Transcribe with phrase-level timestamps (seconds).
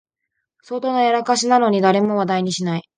[0.63, 2.83] 相当なやらかしなのに誰も話題にしない